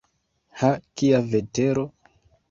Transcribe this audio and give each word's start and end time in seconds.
Ha, 0.61 0.69
kia 1.01 1.19
vetero! 1.33 1.83